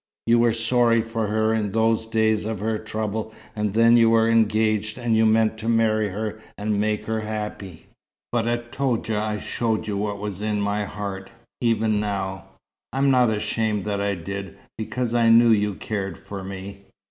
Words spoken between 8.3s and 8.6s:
But